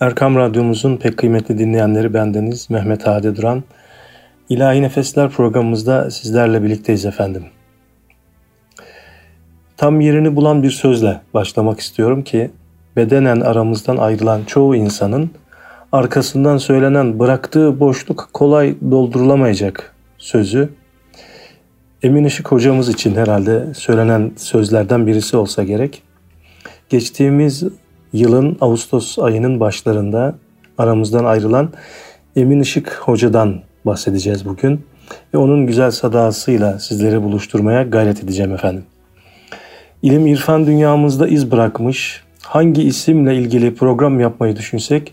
[0.00, 3.62] Erkam Radyomuzun pek kıymetli dinleyenleri bendeniz Mehmet Hadi Duran.
[4.48, 7.44] İlahi Nefesler programımızda sizlerle birlikteyiz efendim.
[9.76, 12.50] Tam yerini bulan bir sözle başlamak istiyorum ki
[12.96, 15.30] bedenen aramızdan ayrılan çoğu insanın
[15.92, 20.68] arkasından söylenen bıraktığı boşluk kolay doldurulamayacak sözü
[22.02, 26.02] Emin Işık hocamız için herhalde söylenen sözlerden birisi olsa gerek.
[26.88, 27.64] Geçtiğimiz
[28.12, 30.34] yılın Ağustos ayının başlarında
[30.78, 31.72] aramızdan ayrılan
[32.36, 34.80] Emin Işık hocadan bahsedeceğiz bugün.
[35.34, 38.84] Ve onun güzel sadasıyla sizleri buluşturmaya gayret edeceğim efendim.
[40.02, 45.12] İlim irfan dünyamızda iz bırakmış, hangi isimle ilgili program yapmayı düşünsek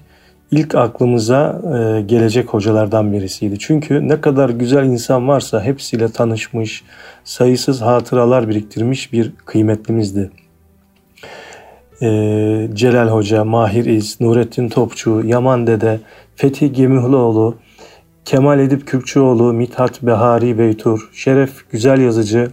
[0.52, 3.59] ilk aklımıza e, gelecek hocalardan birisiydi.
[3.59, 6.84] Çünkü ne kadar güzel insan varsa hepsiyle tanışmış,
[7.23, 10.32] sayısız hatıralar biriktirmiş bir kıymetlimizdi.
[12.02, 12.08] E,
[12.73, 15.99] Celal Hoca, Mahir İz, Nurettin Topçu, Yaman Dede,
[16.35, 17.55] Fethi Gemihloğlu,
[18.26, 22.51] Kemal Edip Kürkçüoğlu, Mithat Behari Beytur, Şeref Güzel Yazıcı,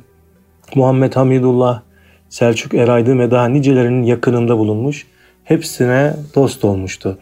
[0.75, 1.81] Muhammed Hamidullah,
[2.29, 5.07] Selçuk Eraydın ve daha nicelerinin yakınında bulunmuş.
[5.45, 7.19] Hepsine dost olmuştu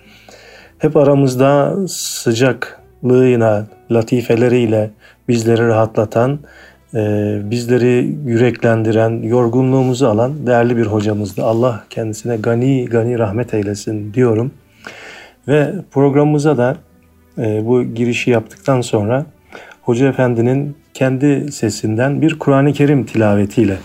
[0.80, 4.90] hep aramızda sıcaklığıyla, latifeleriyle
[5.28, 6.38] bizleri rahatlatan,
[6.94, 11.44] ee, bizleri yüreklendiren, yorgunluğumuzu alan değerli bir hocamızdı.
[11.44, 14.52] Allah kendisine gani gani rahmet eylesin diyorum.
[15.48, 16.76] Ve programımıza da
[17.38, 19.26] e, bu girişi yaptıktan sonra
[19.82, 23.76] Hoca Efendi'nin kendi sesinden bir Kur'an-ı Kerim tilavetiyle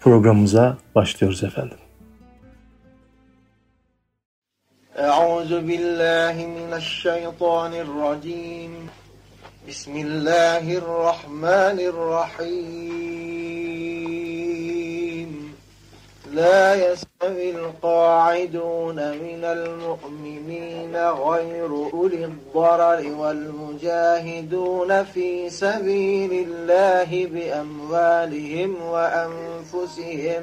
[0.00, 1.76] programımıza başlıyoruz efendim.
[4.98, 8.70] Euzu billahi mineşşeytanirracim.
[9.68, 12.86] بسم الله الرحمن الرحيم.
[16.32, 30.42] لا يستوي القاعدون من المؤمنين غير أولي الضرر والمجاهدون في سبيل الله بأموالهم وأنفسهم.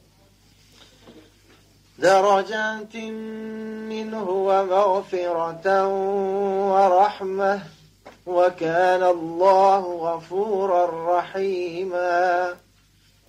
[2.01, 2.95] درجات
[3.89, 5.87] منه ومغفرة
[6.71, 7.59] ورحمة
[8.27, 12.55] وكان الله غفورا رحيما.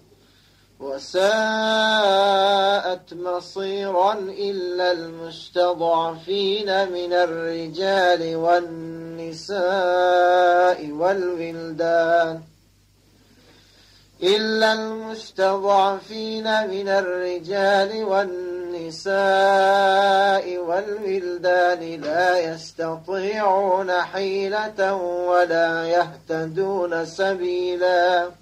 [0.81, 1.23] وساءت
[3.13, 9.59] مصيرا إلا المستضعفين من الرجال والنساء
[10.91, 12.41] والولدان.
[14.23, 19.07] إلا المستضعفين من الرجال والنساء
[20.57, 24.93] والولدان لا يستطيعون حيلة
[25.27, 28.41] ولا يهتدون سبيلاً.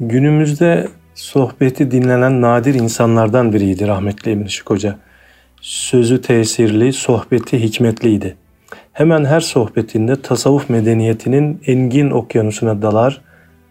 [0.00, 4.98] Günümüzde sohbeti dinlenen nadir insanlardan biriydi rahmetli Emin Işık Hoca.
[5.60, 8.36] Sözü tesirli, sohbeti hikmetliydi.
[8.92, 13.20] Hemen her sohbetinde tasavvuf medeniyetinin engin okyanusuna dalar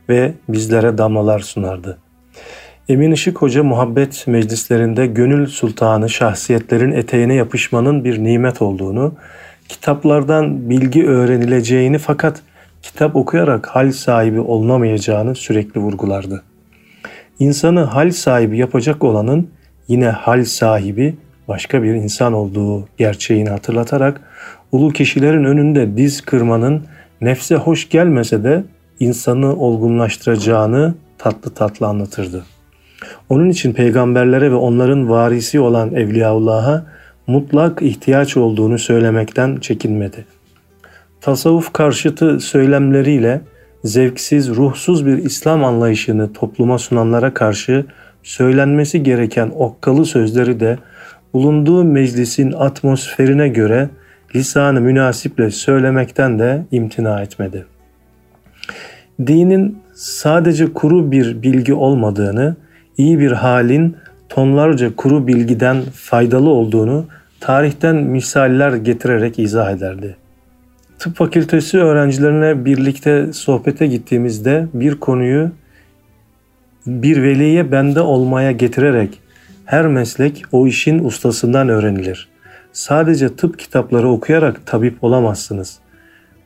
[0.09, 1.97] ve bizlere damlalar sunardı.
[2.89, 9.13] Emin Işık Hoca muhabbet meclislerinde gönül sultanı şahsiyetlerin eteğine yapışmanın bir nimet olduğunu,
[9.69, 12.41] kitaplardan bilgi öğrenileceğini fakat
[12.83, 16.43] kitap okuyarak hal sahibi olunamayacağını sürekli vurgulardı.
[17.39, 19.50] İnsanı hal sahibi yapacak olanın
[19.88, 21.15] yine hal sahibi
[21.48, 24.22] başka bir insan olduğu gerçeğini hatırlatarak
[24.72, 26.86] ulu kişilerin önünde diz kırmanın
[27.22, 28.63] nefse hoş gelmese de
[29.00, 32.43] insanı olgunlaştıracağını tatlı tatlı anlatırdı.
[33.29, 36.86] Onun için peygamberlere ve onların varisi olan Evliyaullah'a
[37.27, 40.25] mutlak ihtiyaç olduğunu söylemekten çekinmedi
[41.24, 43.42] tasavvuf karşıtı söylemleriyle
[43.84, 47.86] zevksiz, ruhsuz bir İslam anlayışını topluma sunanlara karşı
[48.24, 50.77] söylenmesi gereken okkalı sözleri de
[51.34, 53.89] bulunduğu meclisin atmosferine göre
[54.36, 57.65] lisanı münasiple söylemekten de imtina etmedi.
[59.27, 62.56] Dinin sadece kuru bir bilgi olmadığını,
[62.98, 63.98] iyi bir halin
[64.30, 67.06] tonlarca kuru bilgiden faydalı olduğunu
[67.39, 70.23] tarihten misaller getirerek izah ederdi.
[71.03, 75.51] Tıp fakültesi öğrencilerine birlikte sohbete gittiğimizde bir konuyu
[76.88, 79.19] bir veliye bende olmaya getirerek
[79.65, 82.29] her meslek o işin ustasından öğrenilir.
[82.72, 85.79] Sadece tıp kitapları okuyarak tabip olamazsınız.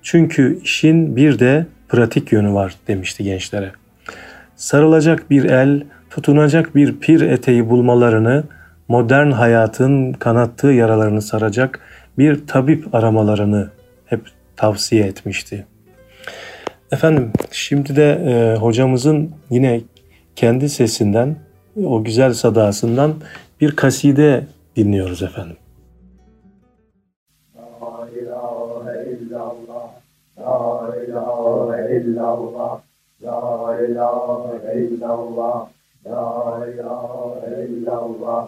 [0.02, 3.72] Çünkü işin bir de pratik yönü var demişti gençlere.
[4.56, 8.44] Sarılacak bir el, tutunacak bir pir eteği bulmalarını,
[8.88, 11.80] modern hayatın kanattığı yaralarını saracak
[12.18, 13.70] bir tabip aramalarını
[14.06, 15.66] hep tavsiye etmişti.
[16.92, 19.82] Efendim şimdi de e, hocamızın yine
[20.36, 21.36] kendi sesinden
[21.86, 23.14] o güzel sadasından
[23.62, 25.58] bir kaside dinliyoruz efendim.
[27.58, 28.08] La
[31.02, 32.82] ilahe illallah,
[33.22, 35.68] la ilahe illallah,
[36.06, 38.48] la ilahe illallah,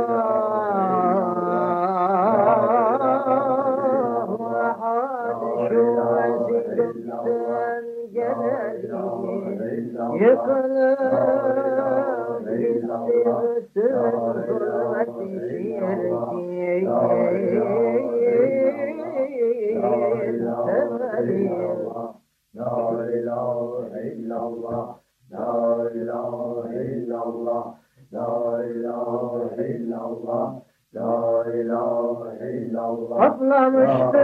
[33.17, 34.21] Patlamıştı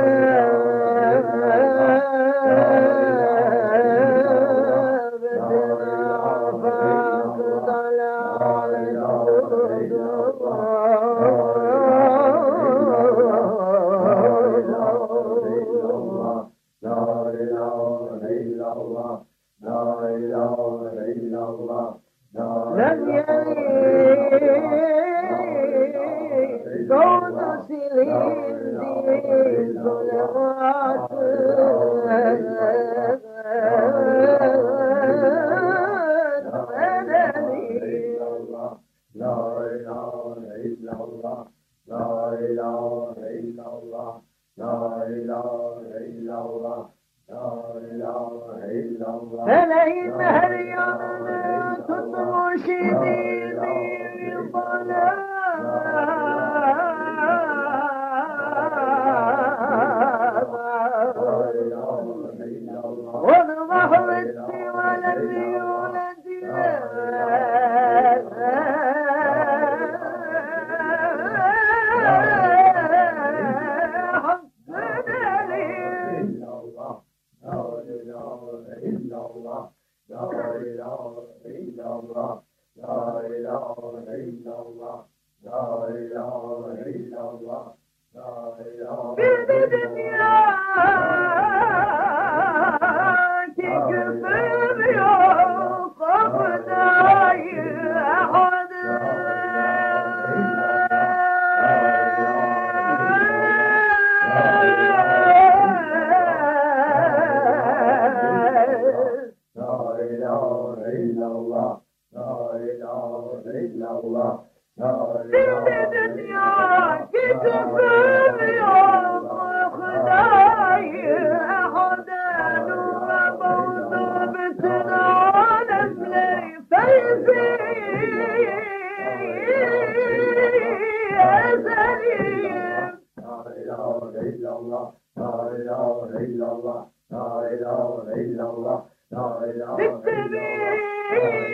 [134.57, 138.79] الله لا إله إلا الله لا إله إلا الله
[139.11, 141.47] لا إله إلا الله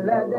[0.04, 0.34] लद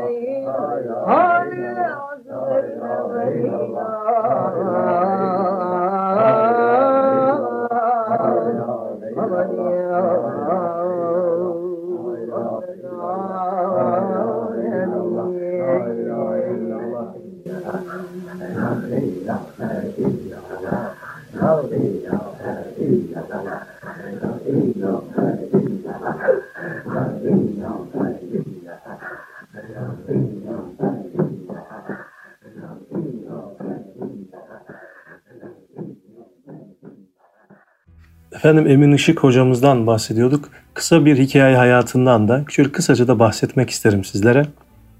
[38.45, 40.49] Efendim Emin Işık hocamızdan bahsediyorduk.
[40.73, 44.45] Kısa bir hikaye hayatından da şöyle kısaca da bahsetmek isterim sizlere.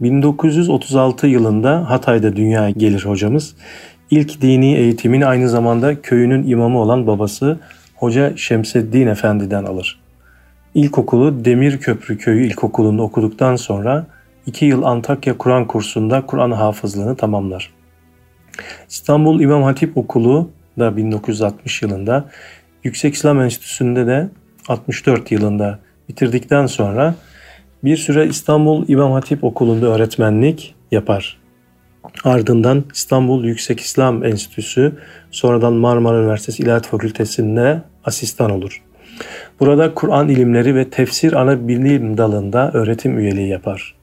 [0.02, 3.56] 1936 yılında Hatay'da dünyaya gelir hocamız.
[4.12, 7.60] İlk dini eğitimini aynı zamanda köyünün imamı olan babası
[7.96, 10.00] Hoca Şemseddin Efendi'den alır.
[10.76, 14.08] İlkokulu Demirköprü Köyü İlkokulu'nda okuduktan sonra
[14.46, 17.74] 2 yıl Antakya Kur'an kursunda Kur'an hafızlığını tamamlar.
[18.90, 20.50] İstanbul İmam Hatip Okulu
[20.80, 22.26] da 1960 yılında
[22.86, 24.30] Yüksek İslam Enstitüsü'nde de
[24.68, 27.16] 64 yılında bitirdikten sonra
[27.84, 31.38] bir süre İstanbul İmam Hatip Okulu'nda öğretmenlik yapar.
[32.24, 34.92] Ardından İstanbul Yüksek İslam Enstitüsü,
[35.32, 38.84] sonradan Marmara Üniversitesi İlahiyat Fakültesi'nde asistan olur.
[39.60, 43.96] Burada Kur'an ilimleri ve tefsir ana bilim dalında öğretim üyeliği yapar.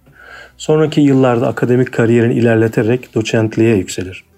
[0.57, 4.32] Sonraki yıllarda akademik kariyerini ilerleterek doçentliğe yükselir.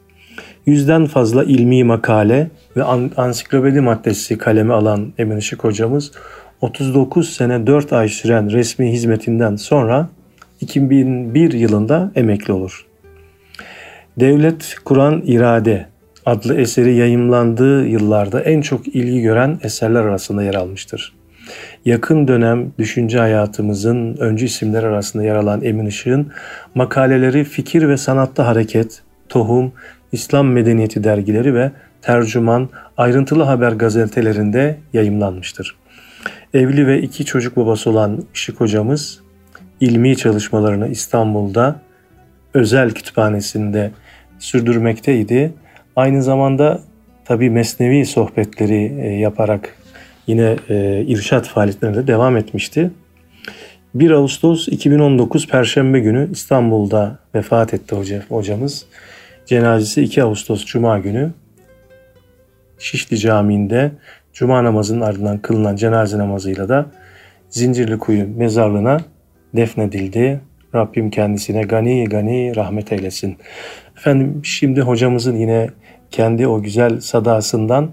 [0.66, 2.84] Yüzden fazla ilmi makale ve
[3.16, 6.12] ansiklopedi maddesi kaleme alan Emin Işık hocamız
[6.60, 10.08] 39 sene 4 ay süren resmi hizmetinden sonra
[10.60, 12.86] 2001 yılında emekli olur.
[14.20, 15.86] Devlet Kur'an İrade
[16.26, 21.14] adlı eseri yayımlandığı yıllarda en çok ilgi gören eserler arasında yer almıştır.
[21.84, 26.32] Yakın dönem düşünce hayatımızın öncü isimler arasında yer alan Emin Işık'ın
[26.74, 29.72] makaleleri Fikir ve Sanatta Hareket, Tohum,
[30.14, 31.70] İslam Medeniyeti dergileri ve
[32.02, 35.76] Tercüman ayrıntılı haber gazetelerinde yayımlanmıştır.
[36.54, 39.20] Evli ve iki çocuk babası olan Işık hocamız
[39.80, 41.80] ilmi çalışmalarını İstanbul'da
[42.54, 43.90] özel kütüphanesinde
[44.38, 45.52] sürdürmekteydi.
[45.96, 46.80] Aynı zamanda
[47.24, 49.76] tabi mesnevi sohbetleri e, yaparak
[50.26, 52.90] yine e, irşat faaliyetlerine de devam etmişti.
[53.94, 58.86] 1 Ağustos 2019 Perşembe günü İstanbul'da vefat etti hoca, hocamız.
[59.46, 61.32] Cenazesi 2 Ağustos Cuma günü
[62.78, 63.92] Şişli Camii'nde
[64.32, 66.86] Cuma namazının ardından kılınan cenaze namazıyla da
[67.48, 69.00] Zincirli Kuyu mezarlığına
[69.56, 70.40] defnedildi.
[70.74, 73.36] Rabbim kendisine gani gani rahmet eylesin.
[73.96, 75.70] Efendim şimdi hocamızın yine
[76.10, 77.90] kendi o güzel sadasından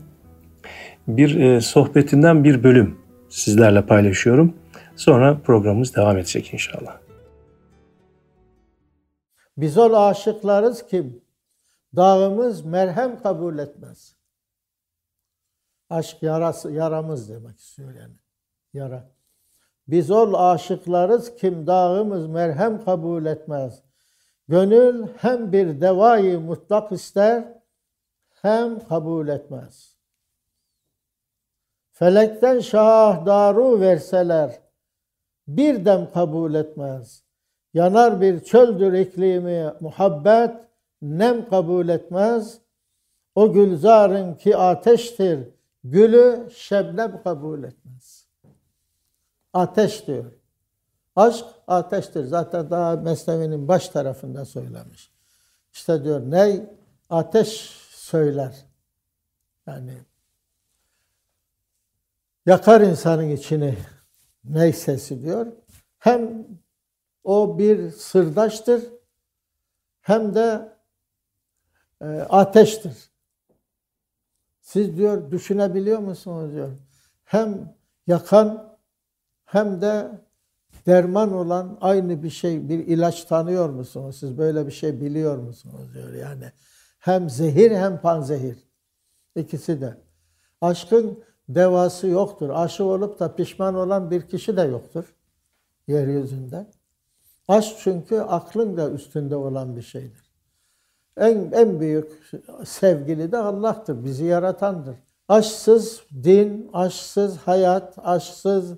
[1.08, 2.98] bir e, sohbetinden bir bölüm
[3.30, 4.54] sizlerle paylaşıyorum.
[4.96, 6.98] Sonra programımız devam edecek inşallah.
[9.58, 11.04] Biz ol aşıklarız ki
[11.96, 14.16] dağımız merhem kabul etmez.
[15.90, 18.16] Aşk yarası, yaramız demek istiyor yani.
[18.74, 19.10] Yara.
[19.88, 23.84] Biz ol aşıklarız kim dağımız merhem kabul etmez.
[24.48, 27.62] Gönül hem bir devayı mutlak ister
[28.42, 29.96] hem kabul etmez.
[31.92, 34.60] Felekten şah daru verseler
[35.48, 37.24] bir dem kabul etmez.
[37.74, 40.56] Yanar bir çöldür iklimi muhabbet
[41.02, 42.58] nem kabul etmez.
[43.36, 45.48] O gülzarın ki ateştir
[45.84, 48.28] Gülü şebnem kabul etmez.
[49.54, 50.32] Ateş diyor.
[51.16, 52.24] Aşk ateştir.
[52.24, 55.12] Zaten daha Mesnevi'nin baş tarafında söylemiş.
[55.74, 56.70] İşte diyor ne
[57.10, 57.50] ateş
[57.90, 58.66] söyler.
[59.68, 59.98] Yani
[62.46, 63.78] yakar insanın içini
[64.44, 65.48] ney sesi diyor.
[66.00, 66.48] Hem
[67.24, 68.84] o bir sırdaştır
[70.02, 70.71] hem de
[72.02, 73.12] e, ateştir.
[74.62, 76.70] Siz diyor düşünebiliyor musunuz diyor.
[77.24, 77.76] Hem
[78.08, 78.78] yakan
[79.46, 80.12] hem de
[80.86, 84.18] derman olan aynı bir şey, bir ilaç tanıyor musunuz?
[84.20, 86.52] Siz böyle bir şey biliyor musunuz diyor yani.
[87.00, 88.58] Hem zehir hem panzehir.
[89.36, 89.98] İkisi de.
[90.62, 92.50] Aşkın devası yoktur.
[92.50, 95.16] Aşık olup da pişman olan bir kişi de yoktur
[95.88, 96.68] yeryüzünde.
[97.48, 100.31] Aşk çünkü aklın da üstünde olan bir şeydir.
[101.18, 102.12] En, en büyük
[102.66, 104.96] sevgili de Allah'tır, bizi yaratandır.
[105.28, 108.78] Aşksız din, aşksız hayat, aşksız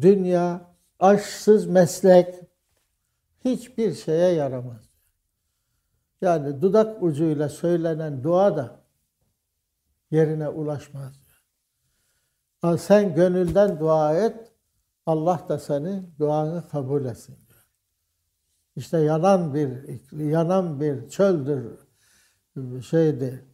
[0.00, 0.60] dünya,
[1.00, 2.34] aşksız meslek
[3.44, 4.92] hiçbir şeye yaramaz.
[6.20, 8.80] Yani dudak ucuyla söylenen dua da
[10.10, 11.12] yerine ulaşmaz.
[12.78, 14.52] Sen gönülden dua et,
[15.06, 17.41] Allah da seni duanı kabul etsin.
[18.76, 19.70] İşte yanan bir
[20.18, 21.78] yanan bir çöldür
[22.82, 23.44] şeydi.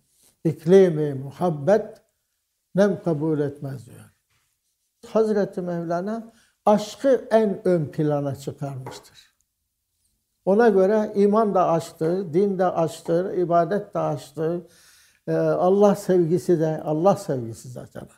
[0.44, 2.02] İklimi muhabbet
[2.74, 4.12] nem kabul etmez diyor.
[5.06, 6.32] Hazreti Mevlana
[6.66, 9.34] aşkı en ön plana çıkarmıştır.
[10.44, 14.62] Ona göre iman da aşktır, din de aşktır, ibadet de aşktır.
[15.26, 18.08] Ee, Allah sevgisi de, Allah sevgisi zaten.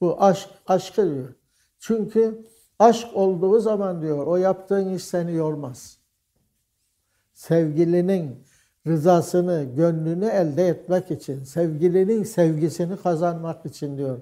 [0.00, 1.34] Bu aşk, aşkı diyor.
[1.78, 2.46] Çünkü
[2.78, 6.01] aşk olduğu zaman diyor, o yaptığın iş seni yormaz.
[7.42, 8.44] Sevgilinin
[8.86, 14.18] rızasını, gönlünü elde etmek için, sevgilinin sevgisini kazanmak için diyor.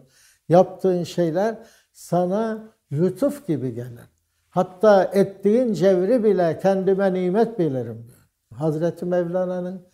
[0.48, 1.58] Yaptığın şeyler
[1.92, 4.10] sana lütuf gibi gelir.
[4.48, 8.28] Hatta ettiğin cevri bile kendime nimet bilirim diyor.
[8.54, 9.86] Hazreti Mevlana'nın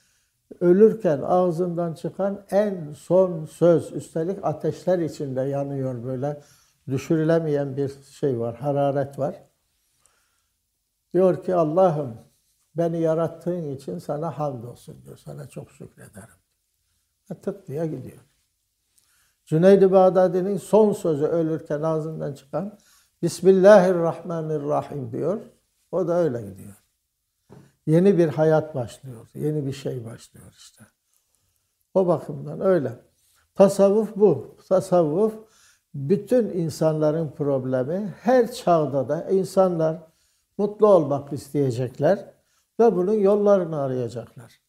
[0.61, 6.41] ölürken ağzından çıkan en son söz, üstelik ateşler içinde yanıyor böyle
[6.89, 9.35] düşürülemeyen bir şey var, hararet var.
[11.15, 12.26] Diyor ki Allah'ım
[12.77, 15.17] beni yarattığın için sana hamdolsun diyor.
[15.17, 16.29] Sana çok şükrederim.
[17.31, 18.23] Ve tık diye gidiyor.
[19.45, 22.79] Cüneyd-i Bağdadi'nin son sözü ölürken ağzından çıkan
[23.23, 25.41] Bismillahirrahmanirrahim diyor.
[25.93, 26.75] O da öyle gidiyor.
[27.87, 29.29] Yeni bir hayat başlıyor.
[29.35, 30.85] Yeni bir şey başlıyor işte.
[31.95, 32.93] O bakımdan öyle.
[33.55, 34.57] Tasavvuf bu.
[34.69, 35.35] Tasavvuf
[35.95, 38.15] bütün insanların problemi.
[38.21, 39.99] Her çağda da insanlar
[40.59, 42.36] mutlu olmak isteyecekler
[42.81, 44.61] ve bunun yollarını arayacaklar.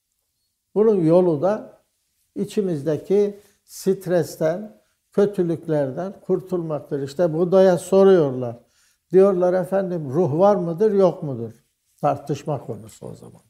[0.75, 1.83] Bunun yolu da
[2.35, 7.01] içimizdeki stresten, kötülüklerden kurtulmaktır.
[7.01, 8.59] İşte Buda'ya soruyorlar.
[9.11, 11.53] Diyorlar efendim ruh var mıdır yok mudur?
[12.01, 13.41] Tartışma konusu o zaman.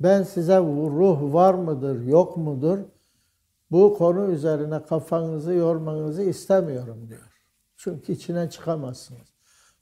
[0.00, 2.78] Ben size ruh var mıdır yok mudur?
[3.70, 7.32] Bu konu üzerine kafanızı yormanızı istemiyorum diyor.
[7.76, 9.31] Çünkü içine çıkamazsınız.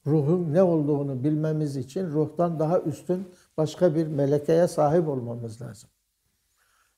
[0.06, 5.90] Ruhun ne olduğunu bilmemiz için ruhtan daha üstün başka bir melekeye sahip olmamız lazım.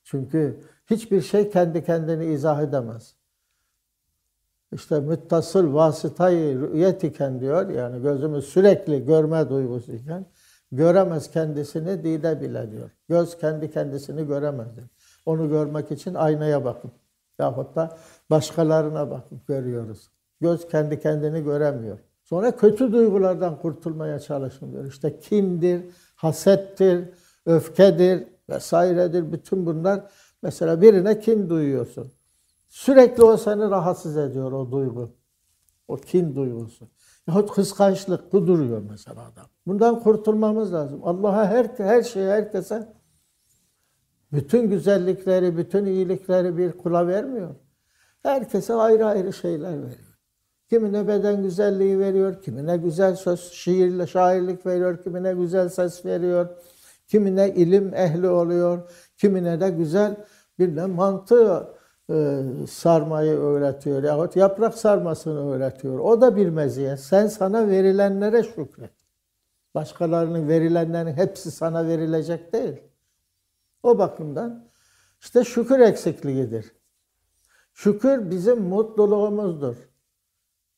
[0.04, 0.60] Çünkü
[0.90, 3.14] hiçbir şey kendi kendini izah edemez.
[4.72, 10.26] İşte müttasıl vasıtayı rü'yet iken diyor, yani gözümüz sürekli görme duygusu iken,
[10.72, 12.90] göremez kendisini dide bile diyor.
[13.08, 14.88] Göz kendi kendisini göremez diyor.
[15.26, 16.90] Onu görmek için aynaya bakıp
[17.38, 17.98] yahut da
[18.30, 20.10] başkalarına bakıp görüyoruz.
[20.40, 21.98] Göz kendi kendini göremiyor.
[22.22, 24.84] Sonra kötü duygulardan kurtulmaya çalışın diyor.
[24.84, 27.08] İşte kindir, hasettir,
[27.46, 29.32] öfkedir vesairedir.
[29.32, 30.00] Bütün bunlar
[30.42, 32.12] mesela birine kin duyuyorsun.
[32.68, 35.10] Sürekli o seni rahatsız ediyor o duygu.
[35.88, 36.88] O kin duygusu.
[37.28, 39.46] Yahut kıskançlık bu duruyor mesela adam.
[39.66, 41.00] Bundan kurtulmamız lazım.
[41.04, 42.92] Allah'a her, her şeyi herkese
[44.32, 47.54] bütün güzellikleri, bütün iyilikleri bir kula vermiyor.
[48.22, 50.11] Herkese ayrı ayrı şeyler veriyor.
[50.72, 56.48] Kimine beden güzelliği veriyor, kimine güzel söz, şiirle şairlik veriyor, kimine güzel ses veriyor,
[57.08, 60.16] kimine ilim ehli oluyor, kimine de güzel
[60.58, 61.68] bir de mantığı
[62.10, 65.98] e, sarmayı öğretiyor yahut yaprak sarmasını öğretiyor.
[65.98, 67.00] O da bir meziyet.
[67.00, 68.94] Sen sana verilenlere şükret.
[69.74, 72.82] Başkalarının verilenlerin hepsi sana verilecek değil.
[73.82, 74.68] O bakımdan
[75.20, 76.72] işte şükür eksikliğidir.
[77.72, 79.91] Şükür bizim mutluluğumuzdur.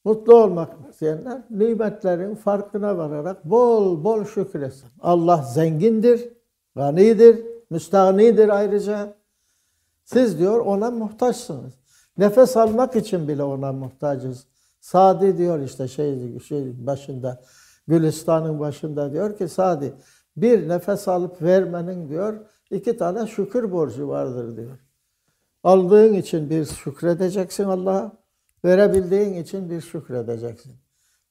[0.04, 4.88] Mutlu olmak isteyenler nimetlerin farkına vararak bol bol şükretsin.
[5.00, 6.28] Allah zengindir,
[6.76, 9.14] ganidir, müstahnidir ayrıca.
[10.04, 11.74] Siz diyor ona muhtaçsınız.
[12.18, 14.46] Nefes almak için bile ona muhtacız.
[14.80, 17.40] Sadi diyor işte şey, şey başında,
[17.88, 19.94] Gülistan'ın başında diyor ki Sadi
[20.36, 22.34] bir nefes alıp vermenin diyor
[22.70, 24.78] iki tane şükür borcu vardır diyor.
[25.64, 28.12] Aldığın için bir şükredeceksin Allah'a,
[28.64, 30.72] verebildiğin için bir şükredeceksin.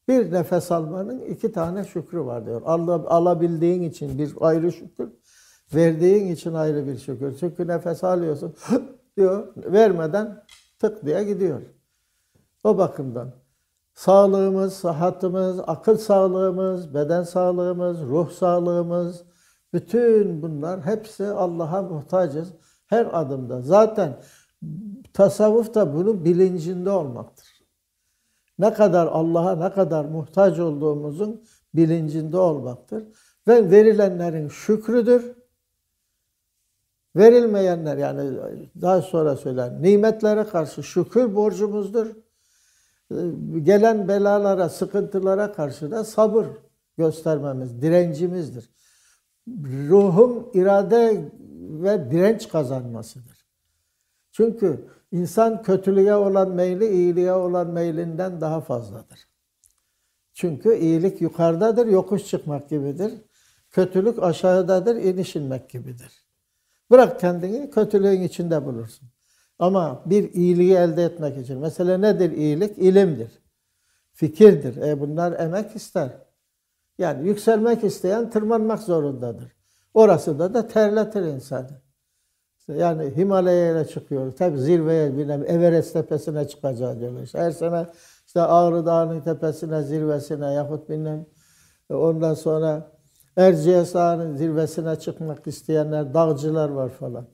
[0.08, 2.62] Bir nefes almanın iki tane şükrü var diyor.
[2.66, 5.10] alabildiğin için bir ayrı şükür,
[5.76, 7.38] Verdiğin için ayrı bir şükür.
[7.40, 8.56] Çünkü nefes alıyorsun
[9.18, 9.48] diyor.
[9.56, 10.44] Vermeden
[10.80, 11.62] tık diye gidiyor.
[12.64, 13.32] O bakımdan
[13.94, 19.24] sağlığımız, sıhhatimiz, akıl sağlığımız, beden sağlığımız, ruh sağlığımız,
[19.74, 22.54] bütün bunlar hepsi Allah'a muhtacız
[22.88, 23.62] her adımda.
[23.62, 24.20] Zaten
[25.14, 27.48] tasavvuf da bunun bilincinde olmaktır.
[28.60, 31.44] Ne kadar Allah'a ne kadar muhtaç olduğumuzun
[31.76, 33.04] bilincinde olmaktır.
[33.48, 35.36] Ve verilenlerin şükrüdür.
[37.16, 38.40] Verilmeyenler yani
[38.82, 42.08] daha sonra söyler nimetlere karşı şükür borcumuzdur.
[43.64, 46.48] Gelen belalara, sıkıntılara karşı da sabır
[46.98, 48.70] göstermemiz, direncimizdir.
[49.90, 51.32] ruhun irade
[51.84, 53.33] ve direnç kazanmasıdır.
[54.34, 59.28] Çünkü insan kötülüğe olan meyli iyiliğe olan meylinden daha fazladır.
[60.34, 63.14] Çünkü iyilik yukarıdadır, yokuş çıkmak gibidir.
[63.72, 66.26] Kötülük aşağıdadır, iniş inmek gibidir.
[66.92, 69.10] Bırak kendini kötülüğün içinde bulursun.
[69.60, 71.60] Ama bir iyiliği elde etmek için.
[71.60, 72.78] Mesela nedir iyilik?
[72.78, 73.32] İlimdir.
[74.14, 74.78] Fikirdir.
[74.82, 76.10] E bunlar emek ister.
[76.98, 79.56] Yani yükselmek isteyen tırmanmak zorundadır.
[79.94, 81.84] Orası da da terletir insanı.
[82.68, 84.36] Yani Himalaya'ya çıkıyoruz.
[84.36, 87.30] Tabi zirveye binem, Everest tepesine çıkacağız diyorlar.
[87.34, 87.88] Her sene
[88.28, 91.26] işte Ağrı Dağı'nın tepesine, zirvesine yahut bilmem
[91.90, 92.92] ondan sonra
[93.38, 97.28] Erciyes Dağı'nın zirvesine çıkmak isteyenler, dağcılar var falan.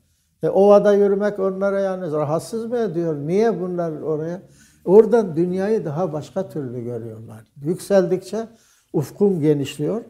[0.44, 3.16] E, ovada yürümek onlara yani rahatsız mı ediyor?
[3.16, 4.42] Niye bunlar oraya?
[4.86, 7.46] Oradan dünyayı daha başka türlü görüyorlar.
[7.62, 8.48] Yükseldikçe
[8.94, 10.02] ufkun genişliyor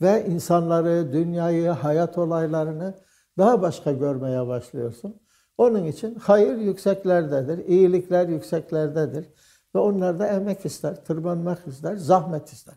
[0.00, 2.94] ve insanları, dünyayı, hayat olaylarını
[3.38, 5.16] daha başka görmeye başlıyorsun.
[5.58, 9.26] Onun için hayır yükseklerdedir, iyilikler yükseklerdedir
[9.74, 12.74] ve onlar da emek ister, tırmanmak ister, zahmet ister.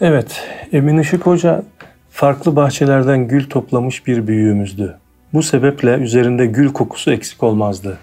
[0.00, 1.62] Evet, Emin Işık Hoca
[2.10, 4.96] farklı bahçelerden gül toplamış bir büyüğümüzdü.
[5.32, 7.98] Bu sebeple üzerinde gül kokusu eksik olmazdı.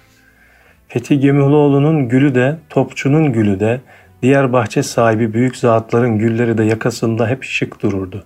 [0.88, 3.82] Fethi Gemiloğlu'nun gülü de, topçunun gülü de,
[4.22, 8.24] diğer bahçe sahibi büyük zatların gülleri de yakasında hep şık dururdu.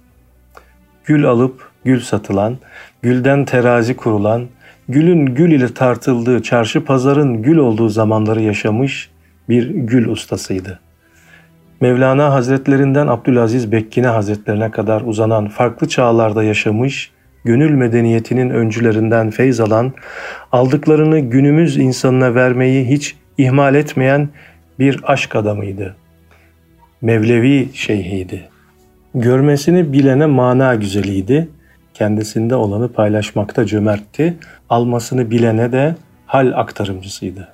[1.06, 2.58] Gül alıp gül satılan,
[3.02, 4.48] gülden terazi kurulan,
[4.90, 9.10] gülün gül ile tartıldığı çarşı pazarın gül olduğu zamanları yaşamış
[9.50, 10.80] bir gül ustasıydı.
[11.82, 17.12] Mevlana Hazretlerinden Abdülaziz Bekkine Hazretlerine kadar uzanan farklı çağlarda yaşamış,
[17.46, 19.94] gönül medeniyetinin öncülerinden feyz alan,
[20.52, 24.30] aldıklarını günümüz insanına vermeyi hiç ihmal etmeyen
[24.80, 25.96] bir aşk adamıydı.
[27.02, 28.50] Mevlevi şeyhiydi.
[29.16, 31.50] Görmesini bilene mana güzeliydi.
[31.98, 34.38] Kendisinde olanı paylaşmakta cömertti.
[34.70, 37.48] Almasını bilene de hal aktarımcısıydı.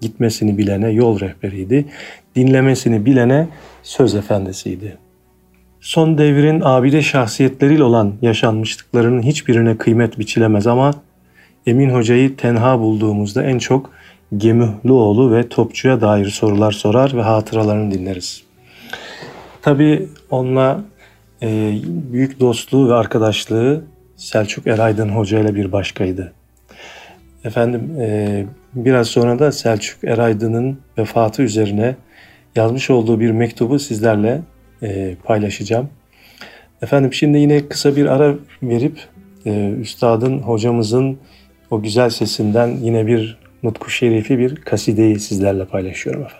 [0.00, 1.84] Gitmesini bilene yol rehberiydi.
[2.36, 3.48] Dinlemesini bilene
[3.82, 4.96] söz efendisiydi.
[5.80, 10.94] Son devrin abide şahsiyetleriyle olan yaşanmışlıklarının hiçbirine kıymet biçilemez ama
[11.66, 13.90] Emin Hoca'yı tenha bulduğumuzda en çok
[14.36, 18.42] Gemühluoğlu ve Topçu'ya dair sorular sorar ve hatıralarını dinleriz.
[19.62, 20.80] Tabii onunla
[21.42, 23.84] e, büyük dostluğu ve arkadaşlığı
[24.16, 26.32] Selçuk Eraydın Hoca ile bir başkaydı.
[27.44, 31.96] Efendim e, biraz sonra da Selçuk Eraydın'ın vefatı üzerine
[32.56, 34.40] yazmış olduğu bir mektubu sizlerle
[34.82, 35.88] e, paylaşacağım.
[36.82, 38.98] Efendim şimdi yine kısa bir ara verip
[39.46, 41.18] e, üstadın, hocamızın
[41.70, 46.39] o güzel sesinden yine bir nutku şerifi bir kasideyi sizlerle paylaşıyorum efendim.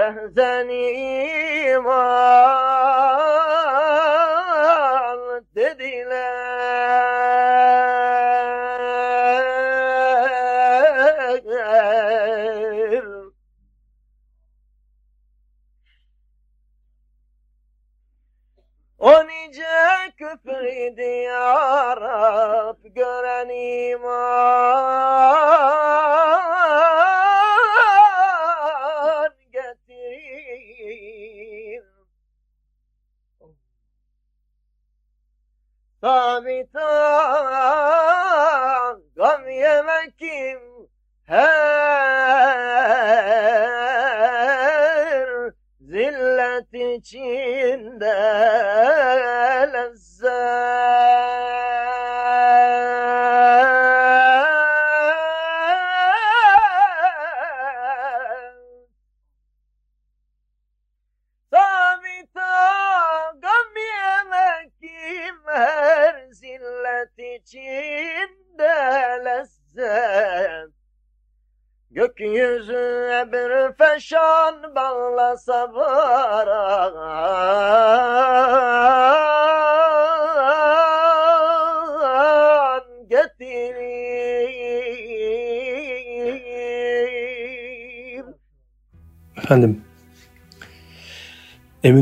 [0.00, 2.79] تهزني إيمان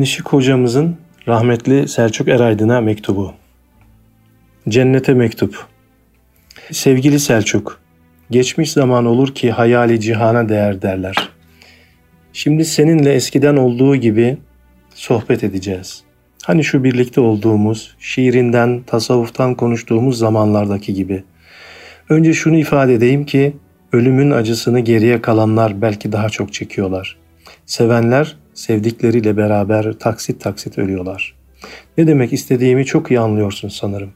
[0.09, 0.97] Emin Işık hocamızın
[1.29, 3.33] rahmetli Selçuk Eraydın'a mektubu.
[4.69, 5.67] Cennete mektup.
[6.73, 7.81] Sevgili Selçuk,
[8.31, 11.29] geçmiş zaman olur ki hayali cihana değer derler.
[12.33, 14.39] Şimdi seninle eskiden olduğu gibi
[14.95, 16.03] sohbet edeceğiz.
[16.45, 21.25] Hani şu birlikte olduğumuz, şiirinden, tasavvuftan konuştuğumuz zamanlardaki gibi.
[22.09, 23.57] Önce şunu ifade edeyim ki
[23.93, 27.17] ölümün acısını geriye kalanlar belki daha çok çekiyorlar.
[27.67, 31.35] Sevenler sevdikleriyle beraber taksit taksit ölüyorlar.
[31.99, 34.11] Ne demek istediğimi çok iyi anlıyorsun sanırım.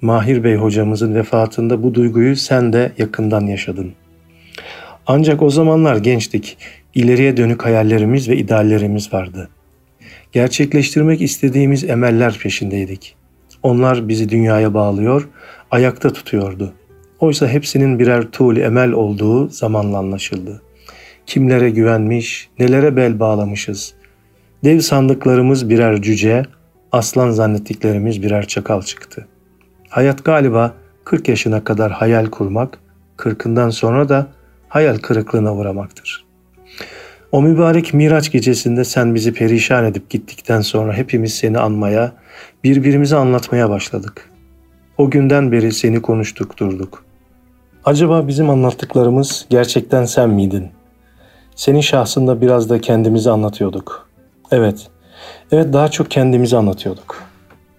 [0.00, 3.92] Mahir Bey hocamızın vefatında bu duyguyu sen de yakından yaşadın.
[5.06, 6.56] Ancak o zamanlar gençtik.
[6.94, 9.48] İleriye dönük hayallerimiz ve ideallerimiz vardı.
[10.32, 13.16] Gerçekleştirmek istediğimiz emeller peşindeydik.
[13.62, 15.28] Onlar bizi dünyaya bağlıyor,
[15.70, 16.72] ayakta tutuyordu.
[17.20, 20.62] Oysa hepsinin birer tuğli emel olduğu zamanla anlaşıldı.
[21.26, 23.94] Kimlere güvenmiş, nelere bel bağlamışız.
[24.64, 26.42] Dev sandıklarımız birer cüce,
[26.92, 29.26] aslan zannettiklerimiz birer çakal çıktı.
[29.88, 32.78] Hayat galiba 40 yaşına kadar hayal kurmak,
[33.18, 34.26] 40'ından sonra da
[34.68, 36.24] hayal kırıklığına uğramaktır.
[37.32, 42.12] O mübarek Miraç gecesinde sen bizi perişan edip gittikten sonra hepimiz seni anmaya,
[42.64, 44.30] birbirimize anlatmaya başladık.
[44.98, 47.04] O günden beri seni konuştuk durduk.
[47.84, 50.70] Acaba bizim anlattıklarımız gerçekten sen miydin?
[51.56, 54.08] Senin şahsında biraz da kendimizi anlatıyorduk.
[54.50, 54.86] Evet,
[55.52, 57.22] evet daha çok kendimizi anlatıyorduk.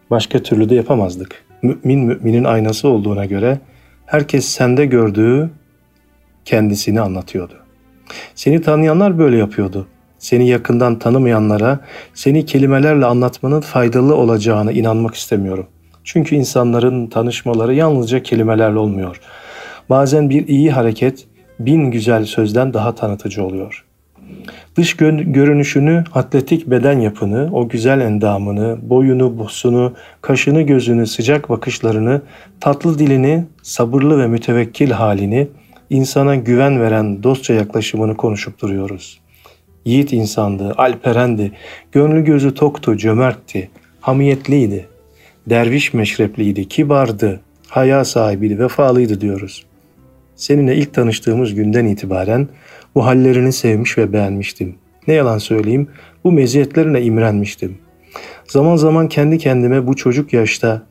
[0.09, 1.45] Başka türlü de yapamazdık.
[1.61, 3.59] Mümin müminin aynası olduğuna göre
[4.05, 5.49] herkes sende gördüğü
[6.45, 7.53] kendisini anlatıyordu.
[8.35, 9.87] Seni tanıyanlar böyle yapıyordu.
[10.17, 11.79] Seni yakından tanımayanlara
[12.13, 15.67] seni kelimelerle anlatmanın faydalı olacağına inanmak istemiyorum.
[16.03, 19.21] Çünkü insanların tanışmaları yalnızca kelimelerle olmuyor.
[19.89, 21.27] Bazen bir iyi hareket
[21.65, 23.85] bin güzel sözden daha tanıtıcı oluyor.
[24.75, 32.21] Dış görünüşünü, atletik beden yapını, o güzel endamını, boyunu, busunu, kaşını, gözünü, sıcak bakışlarını,
[32.59, 35.47] tatlı dilini, sabırlı ve mütevekkil halini,
[35.89, 39.19] insana güven veren dostça yaklaşımını konuşup duruyoruz.
[39.85, 41.51] Yiğit insandı, alperendi,
[41.91, 43.69] gönlü gözü toktu, cömertti,
[44.01, 44.87] hamiyetliydi,
[45.49, 49.65] derviş meşrepliydi, kibardı, haya sahibiydi, vefalıydı diyoruz.
[50.43, 52.47] Seninle ilk tanıştığımız günden itibaren
[52.95, 54.75] bu hallerini sevmiş ve beğenmiştim.
[55.07, 55.87] Ne yalan söyleyeyim,
[56.23, 57.77] bu meziyetlerine imrenmiştim.
[58.47, 60.81] Zaman zaman kendi kendime bu çocuk yaşta,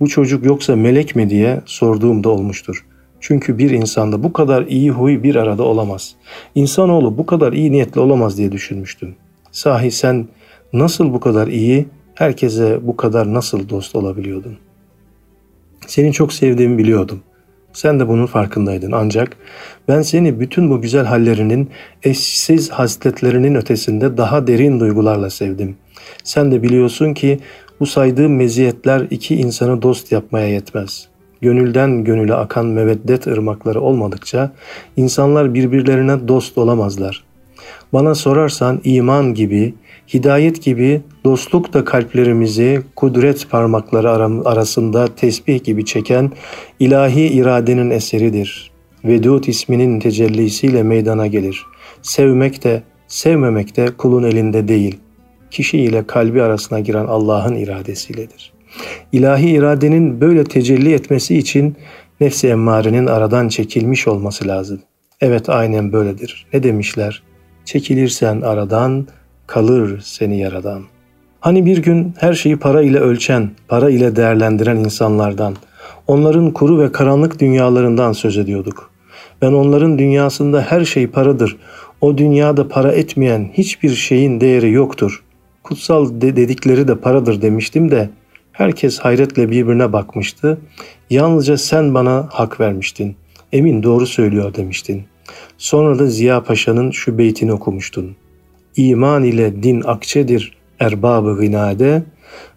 [0.00, 2.86] bu çocuk yoksa melek mi diye sorduğum da olmuştur.
[3.20, 6.14] Çünkü bir insanda bu kadar iyi huy bir arada olamaz.
[6.54, 9.14] İnsanoğlu bu kadar iyi niyetli olamaz diye düşünmüştüm.
[9.52, 10.28] Sahi sen
[10.72, 14.56] nasıl bu kadar iyi, herkese bu kadar nasıl dost olabiliyordun?
[15.86, 17.20] Seni çok sevdiğimi biliyordum.
[17.72, 19.36] Sen de bunun farkındaydın ancak
[19.88, 21.70] ben seni bütün bu güzel hallerinin
[22.02, 25.76] eşsiz hasletlerinin ötesinde daha derin duygularla sevdim.
[26.24, 27.38] Sen de biliyorsun ki
[27.80, 31.08] bu saydığım meziyetler iki insanı dost yapmaya yetmez.
[31.40, 34.52] Gönülden gönüle akan meveddet ırmakları olmadıkça
[34.96, 37.24] insanlar birbirlerine dost olamazlar.
[37.92, 39.74] Bana sorarsan iman gibi,
[40.14, 44.10] hidayet gibi dostluk da kalplerimizi kudret parmakları
[44.44, 46.32] arasında tesbih gibi çeken
[46.80, 48.70] ilahi iradenin eseridir.
[49.04, 51.66] Vedud isminin tecellisiyle meydana gelir.
[52.02, 54.98] Sevmek de sevmemek de kulun elinde değil.
[55.50, 58.52] kişi ile kalbi arasına giren Allah'ın iradesiyledir.
[59.12, 61.76] İlahi iradenin böyle tecelli etmesi için
[62.20, 64.80] nefsi emmarenin aradan çekilmiş olması lazım.
[65.20, 66.46] Evet aynen böyledir.
[66.52, 67.22] Ne demişler?
[67.64, 69.06] Çekilirsen aradan
[69.46, 70.82] kalır seni yaradan.
[71.40, 75.56] Hani bir gün her şeyi para ile ölçen, para ile değerlendiren insanlardan,
[76.06, 78.90] onların kuru ve karanlık dünyalarından söz ediyorduk.
[79.42, 81.56] Ben onların dünyasında her şey paradır.
[82.00, 85.22] O dünyada para etmeyen hiçbir şeyin değeri yoktur.
[85.62, 88.10] Kutsal de dedikleri de paradır demiştim de
[88.52, 90.58] herkes hayretle birbirine bakmıştı.
[91.10, 93.16] Yalnızca sen bana hak vermiştin.
[93.52, 95.02] Emin doğru söylüyor demiştin.
[95.58, 98.16] Sonra da Ziya Paşa'nın şu beytini okumuştun.
[98.76, 102.02] İman ile din akçedir erbabı gınade,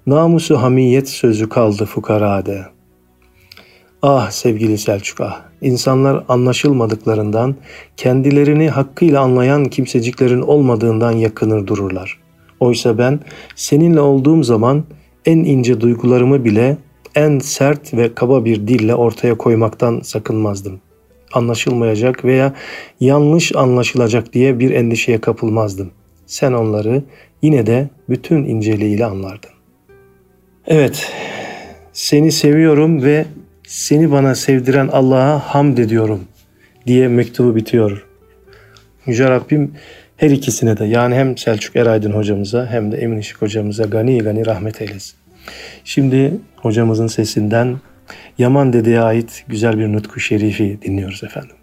[0.08, 2.66] namusu hamiyet sözü kaldı fukarade.
[4.02, 7.56] Ah sevgili Selçuk ah, insanlar anlaşılmadıklarından,
[7.98, 12.20] kendilerini hakkıyla anlayan kimseciklerin olmadığından yakınır dururlar.
[12.60, 13.20] Oysa ben
[13.56, 14.84] seninle olduğum zaman
[15.26, 16.78] en ince duygularımı bile
[17.16, 20.80] en sert ve kaba bir dille ortaya koymaktan sakınmazdım.
[21.36, 22.54] Anlaşılmayacak veya
[23.00, 25.92] yanlış anlaşılacak diye bir endişeye kapılmazdım.
[26.26, 27.04] Sen onları
[27.42, 29.50] yine de bütün inceliğiyle anlardın.
[30.68, 31.12] Evet,
[31.94, 33.26] seni seviyorum ve
[33.68, 36.22] seni bana sevdiren Allah'a hamd ediyorum
[36.88, 38.06] diye mektubu bitiyor.
[39.06, 39.72] Yüce Rabbim
[40.18, 44.46] her ikisine de yani hem Selçuk Eraydın hocamıza hem de Emin Işık hocamıza gani gani
[44.46, 45.16] rahmet eylesin.
[45.84, 47.78] Şimdi hocamızın sesinden
[48.38, 51.56] Yaman Dede'ye ait güzel bir nutku şerifi dinliyoruz efendim.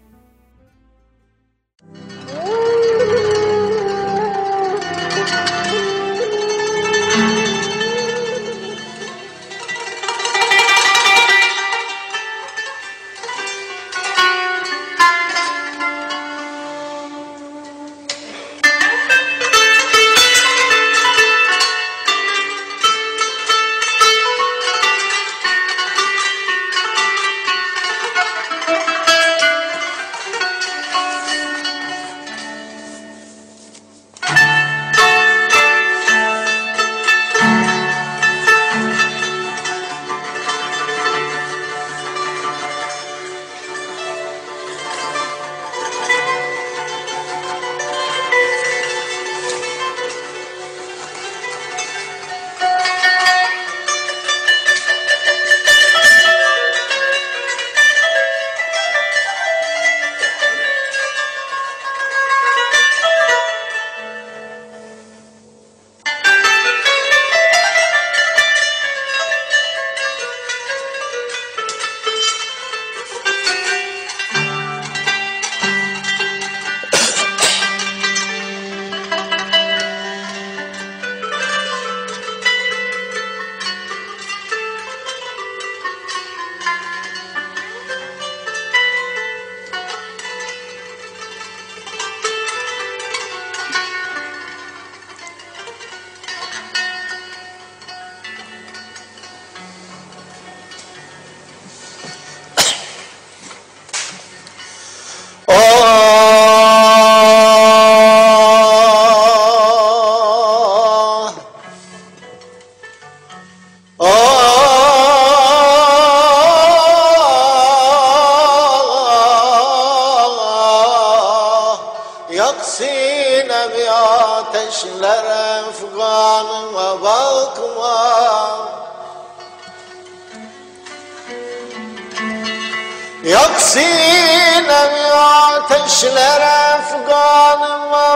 [136.03, 138.12] Gençler Afganım forgotten.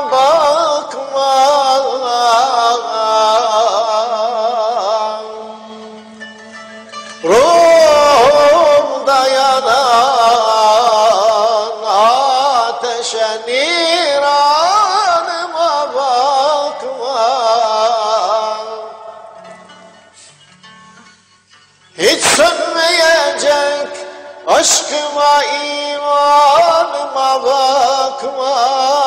[24.48, 29.07] Aşkıma imanıma bakma.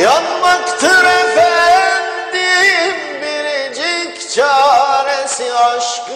[0.00, 6.14] Yanmaktır efendim biricik çaresi aşkın.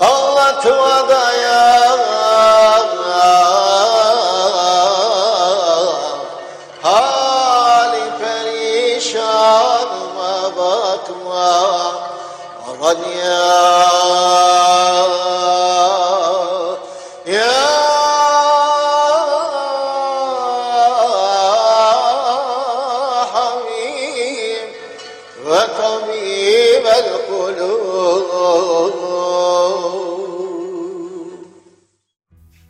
[0.00, 1.98] Anlatma dayan
[6.82, 9.36] Hali perişanıma
[10.56, 11.52] bakma.
[12.68, 14.47] Aman ya.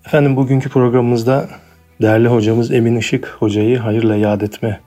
[0.09, 1.49] Efendim bugünkü programımızda
[2.03, 4.81] değerli hocamız Emin Işık hocayı hayırla yad etme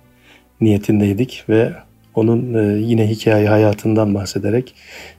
[0.62, 1.74] niyetindeydik ve
[2.16, 4.76] onun e, yine hikaye hayatından bahsederek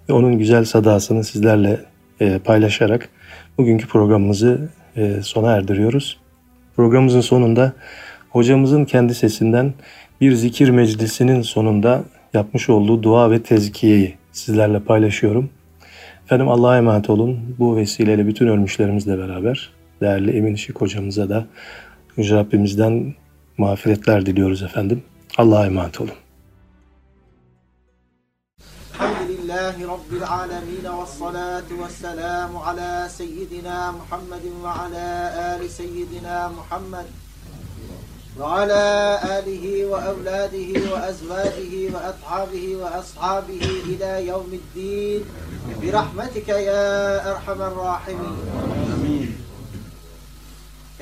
[0.09, 1.81] ve onun güzel sadasını sizlerle
[2.21, 3.09] e, paylaşarak
[3.59, 6.21] bugünkü programımızı e, sona erdiriyoruz.
[6.77, 7.73] Programımızın sonunda
[8.31, 9.75] hocamızın kendi sesinden
[10.21, 15.51] bir zikir meclisinin sonunda yapmış olduğu dua ve tezkiyeyi sizlerle paylaşıyorum.
[16.25, 17.57] Efendim Allah'a emanet olun.
[17.59, 21.47] Bu vesileyle bütün ölmüşlerimizle beraber değerli Emin Işık hocamıza da
[22.17, 23.15] Yüce Rabbimizden
[23.59, 25.03] mağfiretler diliyoruz efendim.
[25.39, 26.15] Allah'a emanet olun.
[29.01, 37.07] Elhamdülillahi Rabbil alemin ve salatu ve selamu ala seyyidina Muhammedin ve ala ali seyyidina Muhammed
[38.39, 45.27] ve ala alihi ve evladihi ve ezvacihi ve ethabihi ve ashabihi ila yevmiddin
[45.83, 48.37] bi rahmetike ya erhamer rahimin.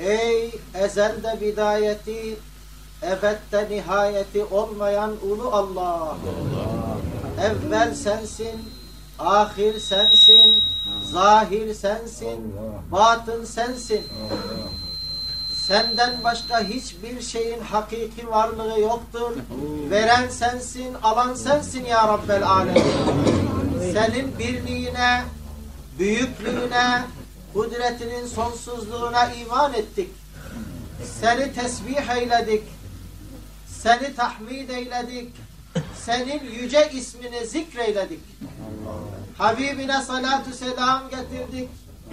[0.06, 2.36] Ey ezelde bidayeti,
[3.02, 6.16] ebette nihayeti olmayan ulu Allah.
[7.40, 8.60] Evvel sensin,
[9.18, 10.62] ahir sensin,
[11.12, 12.54] zahir sensin,
[12.92, 14.06] batın sensin.
[15.54, 19.32] Senden başka hiçbir şeyin hakiki varlığı yoktur.
[19.90, 22.82] Veren sensin, alan sensin ya Rabbel Alemin.
[23.92, 25.22] Senin birliğine,
[25.98, 27.02] büyüklüğüne,
[27.54, 30.08] kudretinin sonsuzluğuna iman ettik.
[31.20, 32.62] Seni tesbih eyledik.
[33.66, 35.32] Seni tahmid eyledik.
[36.04, 38.20] Senin yüce ismini zikreyledik.
[39.38, 41.68] Habibine salatu selam getirdik.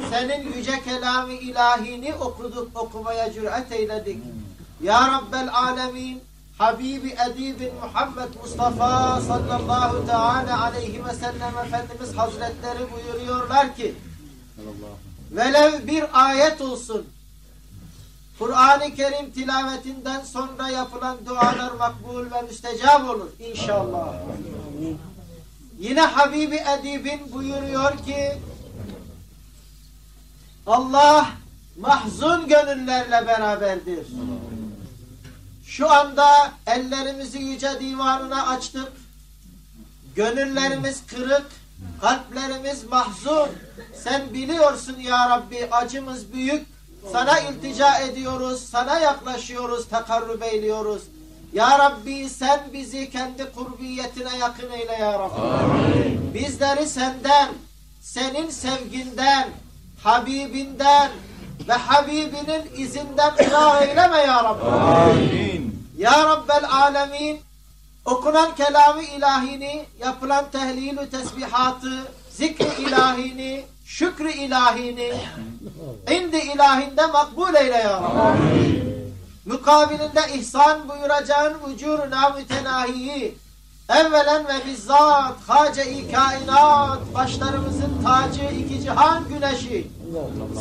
[0.10, 4.18] Senin yüce kelamı ilahini okuduk, okumaya cüret eyledik.
[4.84, 6.22] Ya Rabbel Alemin,
[6.58, 13.96] Habibi Edibin Muhammed Mustafa sallallahu teala aleyhi ve sellem Efendimiz Hazretleri buyuruyorlar ki,
[15.32, 17.08] velev bir ayet olsun,
[18.40, 24.14] Kur'an-ı Kerim tilavetinden sonra yapılan dualar makbul ve müstecab olur inşallah.
[25.80, 28.34] Yine Habibi Edib'in buyuruyor ki
[30.68, 31.30] Allah
[31.80, 34.08] mahzun gönüllerle beraberdir.
[35.66, 38.92] Şu anda ellerimizi yüce divanına açtık.
[40.16, 41.46] Gönüllerimiz kırık,
[42.02, 43.50] kalplerimiz mahzun.
[44.04, 46.68] Sen biliyorsun ya Rabbi acımız büyük.
[47.12, 51.04] Sana iltica ediyoruz, sana yaklaşıyoruz, tekarrub eyliyoruz.
[51.54, 55.42] Ya Rabbi sen bizi kendi kurbiyetine yakın eyle ya Rabbi.
[55.42, 56.34] Amin.
[56.34, 57.50] Bizleri senden,
[58.02, 59.50] senin sevginden,
[60.04, 61.12] Habibinden
[61.68, 64.66] ve Habibinin izinden ırak eyleme ya Rabbi.
[64.66, 65.88] Amin.
[65.98, 67.40] Ya Rabbel Alemin
[68.08, 75.14] okunan kelamı ilahini, yapılan tehlilü tesbihatı, zikri ilahini, şükrü ilahini
[76.12, 78.88] indi ilahinde makbul eyle ya Rabbi.
[79.45, 83.38] Mukabilinde ihsan buyuracağın ucuruna mütenahiyi
[83.89, 89.88] evvelen ve bizzat hace-i kainat başlarımızın tacı iki cihan güneşi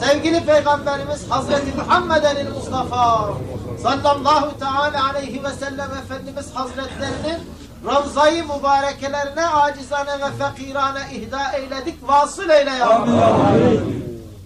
[0.05, 3.34] sevgili peygamberimiz Hazreti Muhammeden Mustafa
[3.82, 7.38] sallallahu teala aleyhi ve sellem Efendimiz Hazretlerinin
[7.86, 13.07] Ravza-i mübarekelerine acizane ve fakirane ihda eyledik vasıl eyle ya.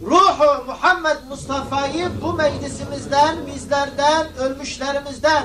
[0.02, 5.44] Ruhu Muhammed Mustafa'yı bu meclisimizden, bizlerden, ölmüşlerimizden,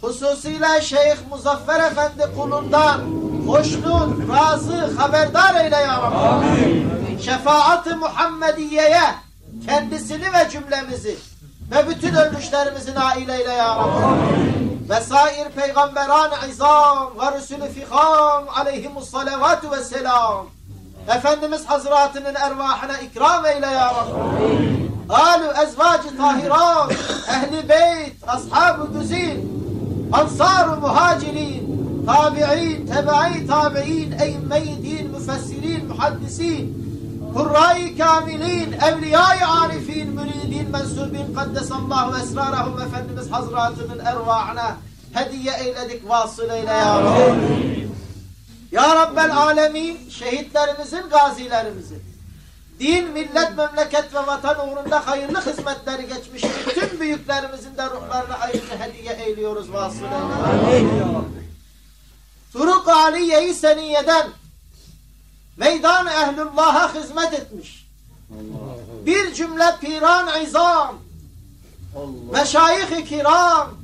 [0.00, 3.00] hususiyle Şeyh Muzaffer Efendi kulundan,
[3.46, 6.16] hoşnut, razı, haberdar eyle ya Rabbi.
[6.16, 7.18] Amin.
[7.24, 9.02] Şefaat-ı Muhammediye'ye
[9.66, 11.16] kendisini ve cümlemizi
[11.70, 14.04] ve bütün ölmüşlerimizi nail eyle ya Rabbi.
[14.04, 14.86] Amin.
[14.90, 20.46] Ve sair peygamberan izam ve Resulü fikam aleyhimus salavatu ve selam.
[21.08, 24.74] Efendimiz Hazretinin ervahına ikram eyle ya Rabbi.
[25.08, 26.92] Alu ezvacı tahirat,
[27.28, 29.64] ehli beyt, ashab-ı güzin,
[30.12, 31.73] ansar-ı muhacirin,
[32.06, 36.84] tabi'in, tebe'i tabi'in, eyyme-i din, müfessirin, muhaddisin,
[37.34, 44.76] Kurra-i kamilin, evliya-i arifin, müridin, mensubin, kaddesallahu esrarahum Efendimiz Hazretinin ervahına
[45.12, 47.88] hediye eyledik, vasıl eyle ya Rabbi.
[48.72, 52.02] Ya Rabbel Alemin şehitlerimizin, gazilerimizin
[52.80, 59.12] din, millet, memleket ve vatan uğrunda hayırlı hizmetleri geçmiş bütün büyüklerimizin de ruhlarına ayrıca hediye
[59.26, 61.24] eyliyoruz vasılayla.
[62.54, 64.26] Turuk Aliye-i Seniye'den
[65.56, 67.86] meydan ehlullah'a hizmet etmiş.
[69.06, 70.96] Bir cümle piran izam,
[72.32, 73.74] meşayih-i kiram,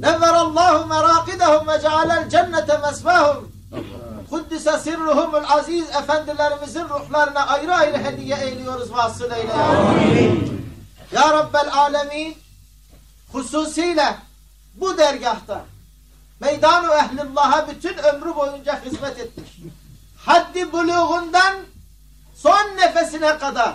[0.00, 3.52] nevverallahu merakidehum ve cealel cennete mesvehum,
[4.30, 9.56] Kuddise sirruhumul aziz efendilerimizin ruhlarına ayrı ayrı hediye eyliyoruz vasılayla.
[11.12, 12.36] Ya Rabbel alemin
[13.32, 14.16] hususiyle
[14.74, 15.64] bu dergahta
[16.40, 19.50] meydan-ı ehlullah'a bütün ömrü boyunca hizmet etmiş.
[20.16, 21.54] Haddi buluğundan
[22.34, 23.74] son nefesine kadar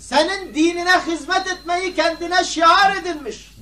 [0.00, 3.52] senin dinine hizmet etmeyi kendine şiar edilmiş.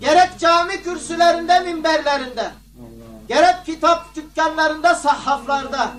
[0.00, 2.50] Gerek cami kürsülerinde, minberlerinde,
[3.28, 5.90] gerek kitap dükkanlarında, sahaflarda,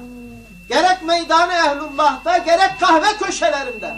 [0.69, 3.93] gerek meydan-ı ehlullah'ta, gerek kahve köşelerinde.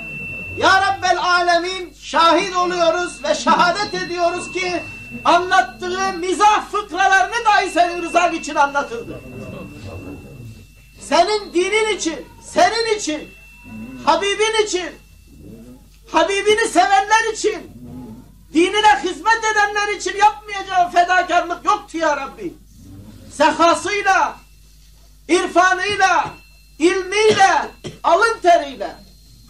[0.58, 4.84] Ya Rabbel alemin şahit oluyoruz ve şehadet ediyoruz ki
[5.26, 9.22] anlattığı mizah fıkralarını dahi senin rızan için anlatırdı.
[11.00, 13.30] Senin dinin için, senin için,
[14.06, 14.90] Habibin için,
[16.12, 17.72] Habibini sevenler için,
[18.54, 22.54] dinine hizmet edenler için yapmayacağı fedakarlık yoktu ya Rabbi.
[23.34, 24.36] Sehasıyla,
[25.28, 26.30] irfanıyla,
[26.80, 27.72] ilmiyle,
[28.04, 28.96] alın teriyle,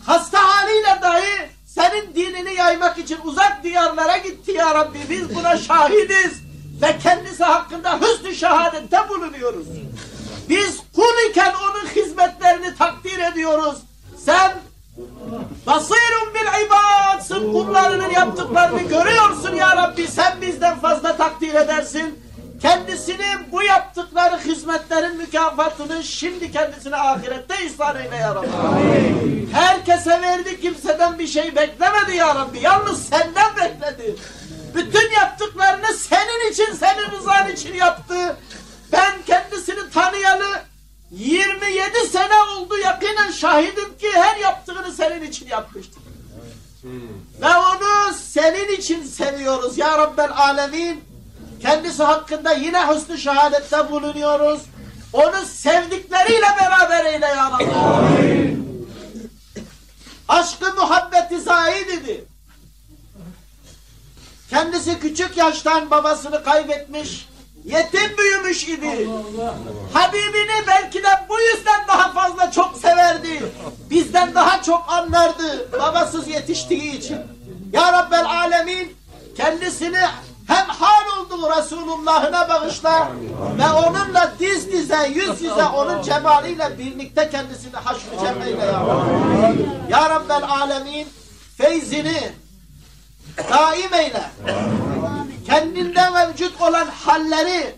[0.06, 5.00] hasta haliyle dahi senin dinini yaymak için uzak diyarlara gitti ya Rabbi.
[5.10, 6.42] Biz buna şahidiz
[6.82, 9.68] ve kendisi hakkında hüsnü şehadette bulunuyoruz.
[10.50, 13.76] Biz kul iken onun hizmetlerini takdir ediyoruz.
[14.26, 14.54] Sen
[15.66, 20.08] Basirun bil ibadsın kullarının yaptıklarını görüyorsun ya Rabbi.
[20.08, 22.25] Sen bizden fazla takdir edersin.
[22.66, 28.48] Kendisini bu yaptıkları hizmetlerin mükafatını şimdi kendisine ahirette ihsan eyle ya Rabbi.
[29.54, 32.60] Herkese verdi kimseden bir şey beklemedi ya Rabbi.
[32.60, 34.16] Yalnız senden bekledi.
[34.76, 38.38] Bütün yaptıklarını senin için, senin rızan için yaptı.
[38.92, 40.62] Ben kendisini tanıyalı
[41.12, 46.04] 27 sene oldu yakinen şahidim ki her yaptığını senin için yapmıştır.
[47.42, 51.15] Ve onu senin için seviyoruz ya Rabbel Alemin.
[51.66, 54.62] Kendisi hakkında yine hüsnü şehadette bulunuyoruz.
[55.14, 58.58] Onu sevdikleriyle beraber eyle ya Rabbi.
[60.28, 62.26] Aşkı muhabbeti zahid idi.
[64.50, 67.30] Kendisi küçük yaştan babasını kaybetmiş,
[67.64, 69.10] yetim büyümüş idi.
[69.94, 73.44] Habibini belki de bu yüzden daha fazla çok severdi.
[73.90, 77.18] Bizden daha çok anlardı babasız yetiştiği için.
[77.74, 78.96] Ya Rabbel Alemin
[79.38, 80.02] kendisini
[80.48, 83.12] hem hal olduğu Resulullah'ına bağışla
[83.58, 89.92] ve onunla diz dize, yüz yüze onun cemaliyle birlikte kendisini haşr-ı cem eyle ya Rabbi.
[89.92, 91.08] Ya Rabbel Alemin
[91.58, 92.32] feyzini
[93.50, 94.24] daim eyle.
[95.48, 97.76] Kendinde mevcut olan halleri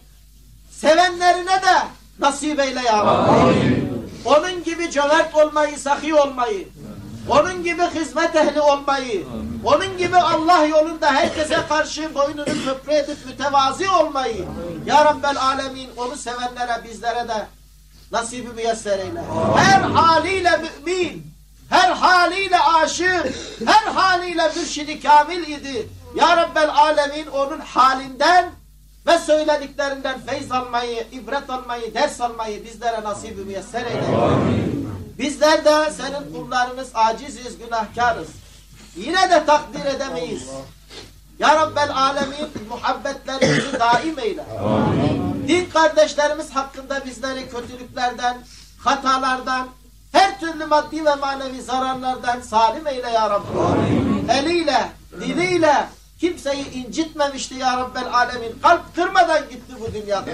[0.72, 1.78] sevenlerine de
[2.20, 3.88] nasip eyle ya Rabbi.
[4.26, 6.68] Onun gibi cömert olmayı, sahi olmayı,
[7.30, 9.25] onun gibi hizmet ehli olmayı,
[9.63, 14.45] onun gibi Allah yolunda herkese karşı boynunu köprü edip mütevazi olmayı,
[14.86, 17.47] Ya Rabbel Alemin onu sevenlere, bizlere de
[18.11, 19.21] nasibi müyesser eyle.
[19.55, 21.34] Her haliyle mümin,
[21.69, 23.25] her haliyle aşık,
[23.65, 25.88] her haliyle mürşidi kamil idi.
[26.15, 28.49] Ya Rabbel Alemin onun halinden
[29.07, 34.76] ve söylediklerinden feyz almayı, ibret almayı, ders almayı bizlere nasibi müyesser eyle.
[35.20, 38.28] Bizler de senin kullarınız aciziz, günahkarız.
[38.95, 40.49] Yine de takdir edemeyiz.
[41.39, 44.45] Ya Rabbel Alemin muhabbetlerimizi daim eyle.
[45.47, 48.38] Din kardeşlerimiz hakkında bizleri kötülüklerden,
[48.80, 49.68] hatalardan,
[50.11, 53.47] her türlü maddi ve manevi zararlardan salim eyle ya Rabbi.
[54.32, 54.89] Eliyle,
[55.20, 55.88] diliyle
[56.20, 58.59] kimseyi incitmemişti ya Rabbel Alemin.
[58.61, 60.30] Kalp kırmadan gitti bu dünyada.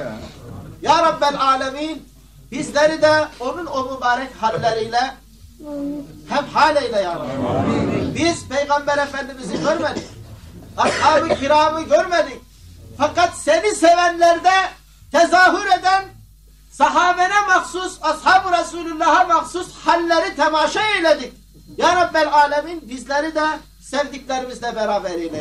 [0.81, 2.12] Ya Rabbel Alemin
[2.53, 5.13] bizleri de onun o mübarek halleriyle
[6.29, 8.15] hem haleyle ya Rabbi.
[8.15, 10.03] Biz Peygamber Efendimiz'i görmedik.
[10.77, 12.41] Ashab-ı kiramı görmedik.
[12.97, 14.51] Fakat seni sevenlerde
[15.11, 16.05] tezahür eden
[16.71, 21.33] sahabene mahsus, ashab-ı Resulullah'a mahsus halleri temaşa eyledik.
[21.77, 23.45] Ya Rabbel Alemin bizleri de
[23.93, 25.37] sevdiklerimizle beraber eyle.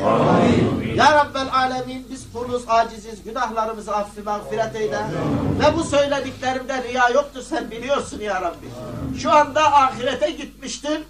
[0.97, 4.99] Ya Rabbel Alemin biz kuluz, aciziz, günahlarımızı affı mağfiret eyle.
[5.61, 8.67] Ve bu söylediklerimde riya yoktur sen biliyorsun ya Rabbi.
[9.19, 11.05] Şu anda ahirete gitmiştin.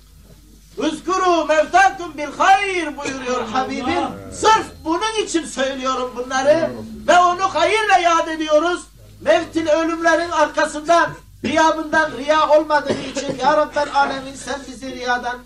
[0.79, 4.33] Üzkuru mevtakum bil hayır buyuruyor Habibim.
[4.33, 6.71] Sırf bunun için söylüyorum bunları
[7.09, 8.83] ve onu hayırla yad ediyoruz.
[9.21, 11.11] Mevtil ölümlerin arkasından
[11.43, 15.39] Gıyabından riya olmadığı için Ya Rabbel Alemin sen bizi riyadan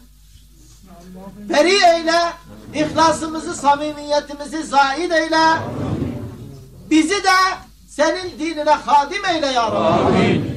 [1.48, 2.20] beri eyle,
[2.74, 5.60] ihlasımızı, samimiyetimizi zaid eyle,
[6.90, 7.38] bizi de
[7.88, 10.56] senin dinine hadim eyle Ya Rabbi.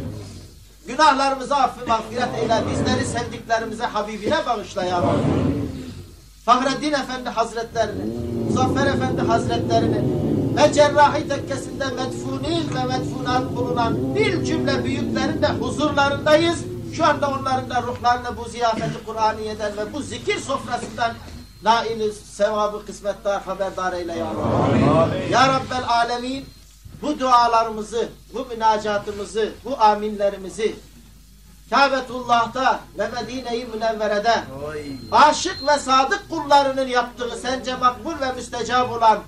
[0.87, 5.59] Günahlarımızı affı mağfiret eyle, bizleri sevdiklerimize Habibine bağışla Ya Rabbi.
[6.45, 8.03] Fahreddin Efendi Hazretlerini,
[8.45, 10.01] Muzaffer Efendi Hazretlerini
[10.57, 16.59] ve cerrahi tekkesinde medfunin ve medfunat bulunan bir cümle büyüklerin de huzurlarındayız.
[16.95, 21.13] Şu anda onların da ruhlarını bu ziyafeti Kur'aniye'den ve bu zikir sofrasından
[21.63, 25.31] naili sevabı kısmetler haberdar eyle ya Rabbi.
[25.33, 26.45] Ya Rabbel Alemin
[27.01, 30.75] bu dualarımızı, bu münacatımızı, bu aminlerimizi
[31.69, 34.43] Kabetullah'ta ve Medine-i Münevvere'de
[35.11, 39.19] aşık ve sadık kullarının yaptığı sence makbul ve müstecab olan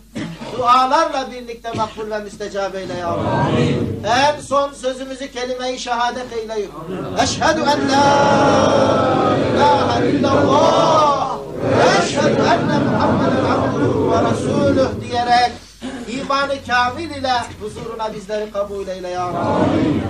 [0.58, 3.30] dualarla birlikte makbul ve müstecab eyle ya Allah.
[3.48, 4.04] Amin.
[4.06, 6.72] En son sözümüzü kelime-i şehadet eyleyip.
[7.24, 15.52] Eşhedü en la ilahe illallah ve eşhedü enne Muhammeden abduhu ve resuluh diyerek
[16.08, 20.04] imanı kamil ile huzuruna bizleri kabul eyle ya Rabbi.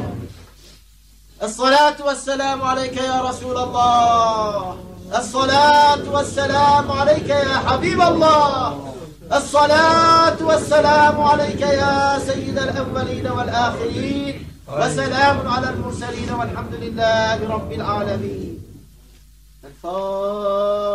[1.42, 4.76] Esselatu vesselamu aleyke ya Resulallah.
[5.20, 8.74] Esselatu vesselamu aleyke ya Habiballah.
[9.34, 18.58] الصلاة والسلام عليك يا سيد الأولين والآخرين وسلام على المرسلين والحمد لله رب العالمين.
[19.64, 20.92] الفاتحة.